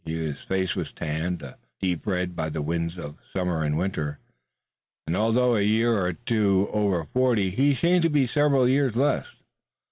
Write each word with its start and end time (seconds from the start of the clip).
His 0.03 0.41
face 0.41 0.75
was 0.75 0.91
tanned 0.91 1.43
a 1.43 1.59
deep 1.79 2.07
red 2.07 2.35
by 2.35 2.49
the 2.49 2.63
winds 2.63 2.97
of 2.97 3.17
summer 3.35 3.63
and 3.63 3.77
winter, 3.77 4.17
and 5.05 5.15
although 5.15 5.55
a 5.55 5.61
year 5.61 5.93
or 5.95 6.11
two 6.13 6.67
over 6.71 7.03
forty 7.13 7.51
he 7.51 7.75
seemed 7.75 8.01
to 8.01 8.09
be 8.09 8.25
several 8.25 8.67
years 8.67 8.95
less. 8.95 9.27